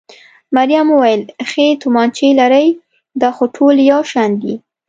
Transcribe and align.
مريم 0.55 0.87
وویل: 0.93 1.21
ښې 1.49 1.65
تومانچې 1.81 2.27
لرئ؟ 2.39 2.67
دا 3.21 3.29
خو 3.35 3.43
ټولې 3.55 3.83
یو 3.91 4.01
شان 4.11 4.31
دي. 4.41 4.53